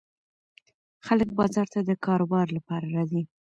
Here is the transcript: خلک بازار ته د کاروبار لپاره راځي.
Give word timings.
خلک 1.05 1.29
بازار 1.39 1.67
ته 1.73 1.79
د 1.89 1.91
کاروبار 2.05 2.47
لپاره 2.57 2.85
راځي. 2.95 3.21